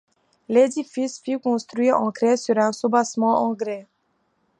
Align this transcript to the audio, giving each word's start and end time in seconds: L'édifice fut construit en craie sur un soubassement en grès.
L'édifice 0.49 1.19
fut 1.19 1.37
construit 1.39 1.91
en 1.91 2.09
craie 2.11 2.35
sur 2.35 2.57
un 2.57 2.71
soubassement 2.71 3.43
en 3.47 3.53
grès. 3.53 3.85